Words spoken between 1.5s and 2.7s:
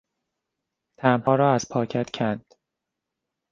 از پاکت کند.